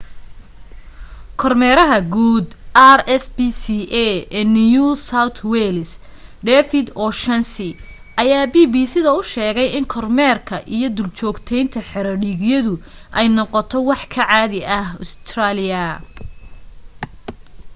kormeeraha 1.41 1.97
guud 2.13 2.53
rspca 2.99 3.77
ee 4.39 4.43
new 4.53 4.87
south 5.09 5.39
wales 5.51 5.91
david 6.49 6.87
o'shannessy 7.05 7.69
ayaa 8.23 8.45
bbc 8.53 8.93
da 9.05 9.11
u 9.19 9.21
sheegay 9.33 9.69
in 9.77 9.85
kormeerka 9.93 10.55
iyo 10.75 10.89
duljoogteynta 10.97 11.79
xero 11.89 12.13
dhiigyadu 12.23 12.73
ay 13.17 13.27
noqto 13.37 13.77
wax 13.89 14.01
ka 14.13 14.23
caadi 14.31 14.59
ah 14.79 14.87
ustareeliya 15.03 15.85